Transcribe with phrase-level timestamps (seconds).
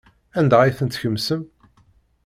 [0.39, 1.41] Anda ay ten-tkemsem?